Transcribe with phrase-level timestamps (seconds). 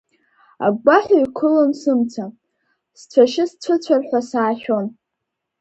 [0.65, 2.25] Агәгәаҳәа еиқәылон сымца,
[2.99, 4.85] сцәашьы сцәыцәар ҳәа саашәон…